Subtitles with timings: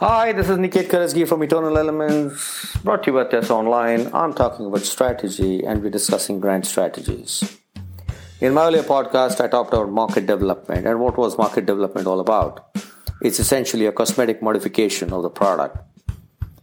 [0.00, 4.08] Hi, this is Niket Karajagi from Eternal Elements, brought to you by Tess Online.
[4.14, 7.58] I'm talking about strategy and we're discussing brand strategies.
[8.40, 12.20] In my earlier podcast, I talked about market development and what was market development all
[12.20, 12.78] about.
[13.22, 15.78] It's essentially a cosmetic modification of the product.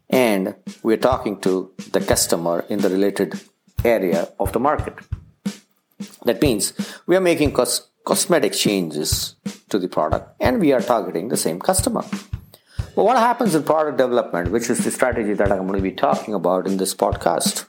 [0.10, 3.38] And we're talking to the customer in the related
[3.84, 4.94] area of the market.
[6.24, 6.72] That means
[7.06, 9.36] we are making cos- cosmetic changes
[9.68, 12.06] to the product and we are targeting the same customer.
[12.96, 16.34] What happens in product development, which is the strategy that I'm going to be talking
[16.34, 17.66] about in this podcast?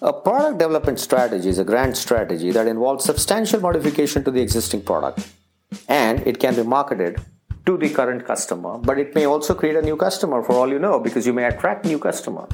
[0.00, 4.84] A product development strategy is a grand strategy that involves substantial modification to the existing
[4.84, 5.28] product.
[5.86, 7.20] And it can be marketed
[7.66, 10.78] to the current customer, but it may also create a new customer for all you
[10.78, 12.48] know because you may attract new customer.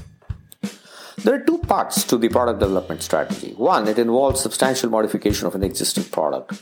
[1.18, 3.54] There are two parts to the product development strategy.
[3.56, 6.60] One, it involves substantial modification of an existing product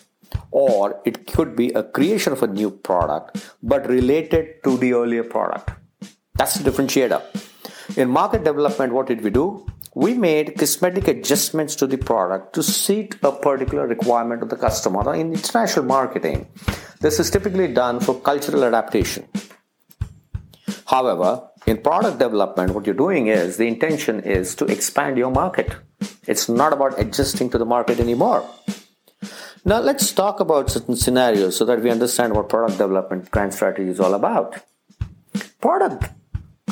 [0.55, 5.25] or it could be a creation of a new product but related to the earlier
[5.25, 5.71] product.
[6.35, 7.23] That's the differentiator.
[7.97, 9.67] In market development, what did we do?
[9.97, 15.15] We made cosmetic adjustments to the product to suit a particular requirement of the customer.
[15.15, 16.47] In international marketing,
[17.01, 19.27] this is typically done for cultural adaptation.
[20.87, 25.75] However, in product development, what you're doing is the intention is to expand your market.
[26.27, 28.49] It's not about adjusting to the market anymore.
[29.67, 33.89] Now let's talk about certain scenarios so that we understand what product development grand strategy
[33.89, 34.61] is all about.
[35.59, 36.11] Product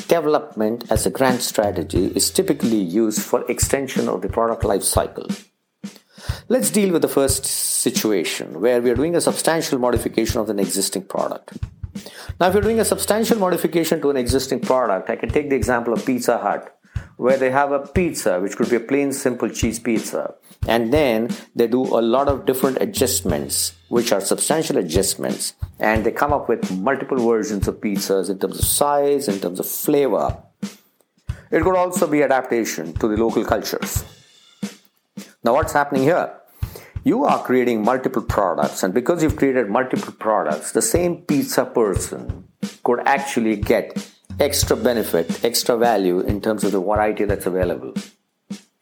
[0.09, 5.27] development as a grand strategy is typically used for extension of the product life cycle.
[6.51, 10.59] Let's deal with the first situation where we are doing a substantial modification of an
[10.59, 11.57] existing product.
[12.39, 15.57] Now, if you're doing a substantial modification to an existing product, I can take the
[15.57, 16.79] example of Pizza Hut
[17.23, 20.35] where they have a pizza, which could be a plain simple cheese pizza.
[20.67, 25.55] And then they do a lot of different adjustments, which are substantial adjustments.
[25.79, 29.61] And they come up with multiple versions of pizzas in terms of size, in terms
[29.61, 30.37] of flavor.
[31.53, 34.05] It could also be adaptation to the local cultures.
[35.45, 36.33] Now, what's happening here?
[37.05, 42.49] You are creating multiple products, and because you've created multiple products, the same pizza person
[42.83, 47.95] could actually get extra benefit, extra value in terms of the variety that's available.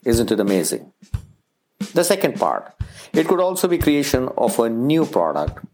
[0.04, 0.92] Isn't it amazing?
[1.92, 2.74] The second part,
[3.12, 5.64] it could also be creation of a new product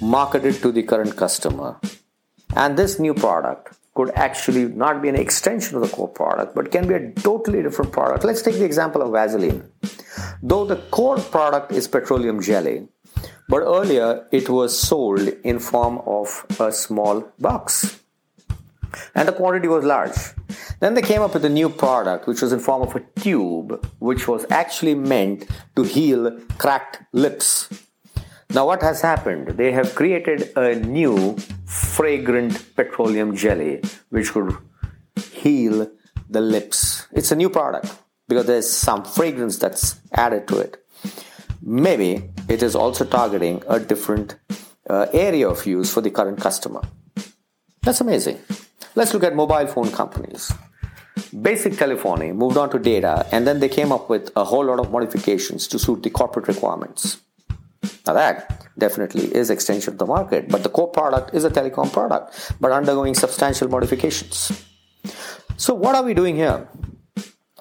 [0.00, 1.80] marketed to the current customer.
[2.54, 6.70] And this new product could actually not be an extension of the core product, but
[6.70, 8.24] can be a totally different product.
[8.24, 9.70] Let's take the example of Vaseline.
[10.42, 12.88] Though the core product is petroleum jelly,
[13.48, 18.00] but earlier it was sold in form of a small box
[19.14, 20.16] and the quantity was large.
[20.80, 23.86] Then they came up with a new product which was in form of a tube
[23.98, 27.68] which was actually meant to heal cracked lips.
[28.50, 29.48] Now what has happened?
[29.56, 34.56] They have created a new fragrant petroleum jelly which could
[35.32, 35.90] heal
[36.28, 37.06] the lips.
[37.12, 37.92] It's a new product
[38.28, 40.84] because there's some fragrance that's added to it.
[41.62, 44.36] Maybe it is also targeting a different
[44.88, 46.82] uh, area of use for the current customer.
[47.82, 48.38] That's amazing.
[48.96, 50.50] Let's look at mobile phone companies.
[51.42, 54.80] Basic telephony moved on to data, and then they came up with a whole lot
[54.80, 57.18] of modifications to suit the corporate requirements.
[58.06, 61.92] Now, that definitely is extension of the market, but the core product is a telecom
[61.92, 64.64] product, but undergoing substantial modifications.
[65.58, 66.66] So, what are we doing here?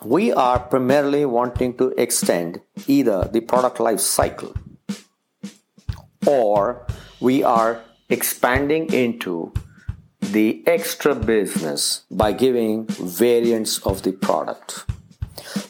[0.06, 4.54] We are primarily wanting to extend either the product life cycle
[6.26, 6.88] or
[7.20, 9.52] we are expanding into
[10.32, 14.86] the extra business by giving variants of the product.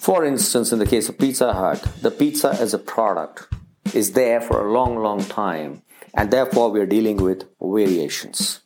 [0.06, 3.48] For instance, in the case of Pizza Hut, the pizza as a product
[3.94, 5.82] is there for a long, long time,
[6.14, 8.62] and therefore we are dealing with variations.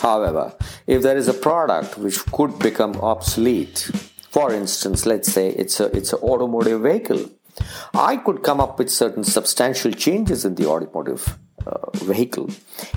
[0.00, 0.54] However,
[0.86, 3.90] if there is a product which could become obsolete,
[4.30, 7.30] for instance, let's say it's a it's an automotive vehicle,
[7.94, 11.38] I could come up with certain substantial changes in the automotive
[11.96, 12.50] vehicle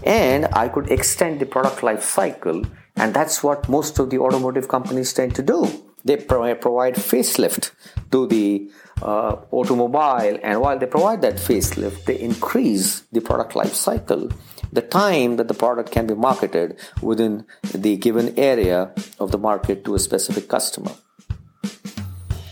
[0.03, 2.63] and I could extend the product life cycle
[2.95, 5.67] and that's what most of the automotive companies tend to do
[6.05, 7.71] they provide facelift
[8.11, 8.69] to the
[9.01, 14.29] uh, automobile, and while they provide that facelift, they increase the product life cycle,
[14.71, 19.83] the time that the product can be marketed within the given area of the market
[19.85, 20.91] to a specific customer.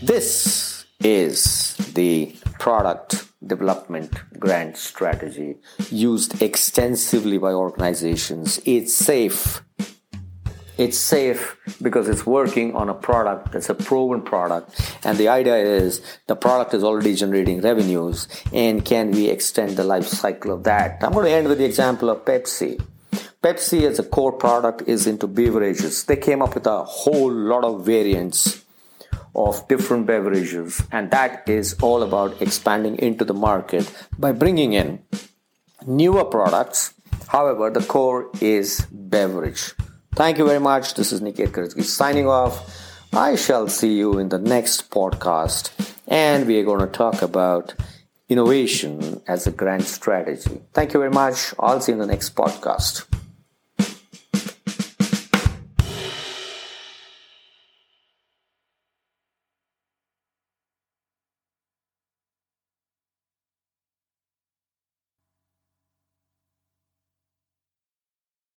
[0.02, 5.56] This is the product development grand strategy
[5.90, 8.60] used extensively by organizations.
[8.64, 9.62] It's safe.
[10.78, 14.96] It's safe because it's working on a product that's a proven product.
[15.04, 19.84] And the idea is the product is already generating revenues and can we extend the
[19.84, 21.02] life cycle of that?
[21.04, 22.82] I'm going to end with the example of pepsi.
[23.42, 26.04] Pepsi as a core product is into beverages.
[26.04, 28.64] They came up with a whole lot of variants
[29.34, 35.02] of different beverages and that is all about expanding into the market by bringing in
[35.86, 36.94] newer products
[37.28, 39.74] however the core is beverage
[40.14, 40.92] Thank you very much.
[40.92, 43.08] This is Niket Karajagi signing off.
[43.14, 45.70] I shall see you in the next podcast,
[46.06, 47.74] and we are going to talk about
[48.28, 50.60] innovation as a grand strategy.
[50.74, 51.54] Thank you very much.
[51.58, 53.06] I'll see you in the next podcast.